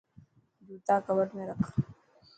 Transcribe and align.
جوتا 0.65 0.95
ڪٻٽ 1.05 1.29
۾ 1.37 1.41
رک. 1.49 1.61